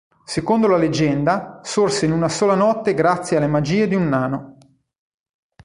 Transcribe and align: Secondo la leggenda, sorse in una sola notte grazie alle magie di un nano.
Secondo 0.25 0.65
la 0.65 0.77
leggenda, 0.77 1.59
sorse 1.63 2.05
in 2.07 2.11
una 2.11 2.27
sola 2.27 2.55
notte 2.55 2.95
grazie 2.95 3.37
alle 3.37 3.45
magie 3.45 3.87
di 3.87 3.93
un 3.93 4.07
nano. 4.09 4.57